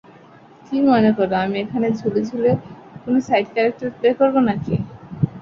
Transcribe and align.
কি 0.65 0.77
মনে 0.87 1.11
করো, 1.17 1.35
আমি 1.43 1.57
এখানে 1.63 1.87
ঝুলে 1.99 2.21
ঝুলে 2.29 2.51
কোন 3.01 3.13
সাইড 3.27 3.45
ক্যারেক্টার 3.53 3.89
প্লে 3.97 4.09
করবো 4.19 4.39
নাকি? 4.49 4.75